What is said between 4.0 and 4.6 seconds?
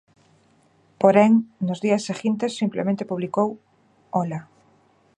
Ola.